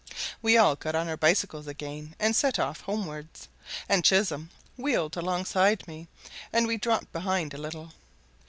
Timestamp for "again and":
1.67-2.35